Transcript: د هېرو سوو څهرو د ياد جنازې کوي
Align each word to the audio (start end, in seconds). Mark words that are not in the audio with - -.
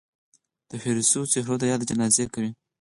د 0.69 0.71
هېرو 0.83 1.03
سوو 1.11 1.31
څهرو 1.33 1.55
د 1.59 1.63
ياد 1.71 1.81
جنازې 1.89 2.25
کوي 2.33 2.51